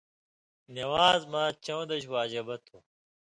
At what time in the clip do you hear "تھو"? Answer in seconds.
2.65-2.77